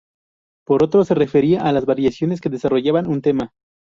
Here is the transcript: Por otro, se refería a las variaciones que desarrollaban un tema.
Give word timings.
Por 0.65 0.81
otro, 0.81 1.05
se 1.05 1.13
refería 1.13 1.61
a 1.61 1.71
las 1.71 1.85
variaciones 1.85 2.41
que 2.41 2.49
desarrollaban 2.49 3.05
un 3.05 3.21
tema. 3.21 3.51